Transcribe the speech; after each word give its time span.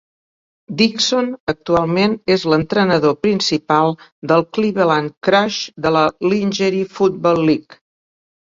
Dixon 0.77 1.27
actualment 1.53 2.15
és 2.35 2.45
l'entrenador 2.53 3.13
principal 3.27 3.93
de 4.33 4.39
Cleveland 4.59 5.15
Crush 5.29 5.61
de 5.87 5.93
la 5.99 6.05
Lingerie 6.33 6.91
Football 6.97 7.47
League. 7.53 7.81